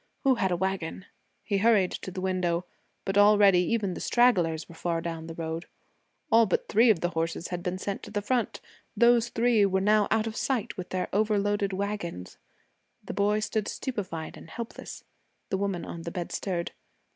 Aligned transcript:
Who 0.23 0.33
had 0.33 0.49
a 0.49 0.57
wagon? 0.57 1.05
He 1.43 1.59
hurried 1.59 1.91
to 1.91 2.09
the 2.09 2.21
window, 2.21 2.65
but 3.05 3.19
already 3.19 3.59
even 3.59 3.93
the 3.93 3.99
stragglers 4.01 4.67
were 4.67 4.73
far 4.73 4.99
down 4.99 5.27
the 5.27 5.35
road. 5.35 5.67
All 6.31 6.47
but 6.47 6.67
three 6.67 6.89
of 6.89 7.01
the 7.01 7.11
horses 7.11 7.49
had 7.49 7.61
been 7.61 7.77
sent 7.77 8.01
to 8.01 8.09
the 8.09 8.23
front. 8.23 8.61
Those 8.97 9.29
three 9.29 9.63
were 9.63 9.79
now 9.79 10.07
out 10.09 10.25
of 10.25 10.35
sight 10.35 10.75
with 10.75 10.89
their 10.89 11.07
overloaded 11.13 11.71
wagons. 11.71 12.39
The 13.03 13.13
boy 13.13 13.41
stood 13.41 13.67
stupefied 13.67 14.37
and 14.37 14.49
helpless. 14.49 15.03
The 15.49 15.59
woman 15.59 15.85
on 15.85 16.01
the 16.01 16.09
bed 16.09 16.31
stirred. 16.31 16.71